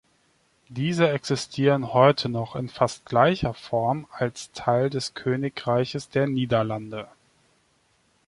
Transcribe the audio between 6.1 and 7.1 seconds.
Niederlande.